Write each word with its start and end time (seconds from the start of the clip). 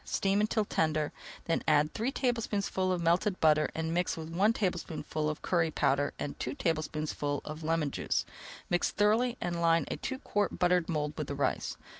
Steam 0.03 0.41
until 0.41 0.65
tender, 0.65 1.11
then 1.45 1.61
add 1.67 1.93
three 1.93 2.11
tablespoonfuls 2.11 2.91
of 2.99 3.03
butter 3.03 3.03
melted 3.03 3.71
and 3.75 3.93
mixed 3.93 4.17
with 4.17 4.31
one 4.31 4.51
tablespoonful 4.51 5.29
of 5.29 5.43
curry 5.43 5.69
powder 5.69 6.11
and 6.17 6.39
two 6.39 6.55
tablespoonfuls 6.55 7.41
of 7.45 7.61
lemon 7.61 7.91
juice. 7.91 8.25
Mix 8.67 8.89
thoroughly 8.89 9.37
and 9.39 9.61
line 9.61 9.85
a 9.91 9.97
two 9.97 10.17
quart 10.17 10.57
buttered 10.57 10.89
mould 10.89 11.13
with 11.17 11.27
the 11.27 11.35
rice. 11.35 11.77